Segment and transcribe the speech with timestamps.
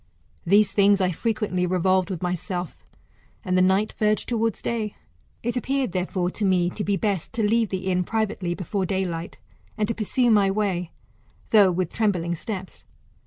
[0.47, 2.87] These things I frequently revolved with myself,
[3.45, 4.95] and the night verged towards day."
[5.43, 9.37] It appeared, therefore, to me to be best, to leave the inn privately before daylight,
[9.77, 10.89] and to pursue my way,
[11.51, 12.83] though with trembling steps.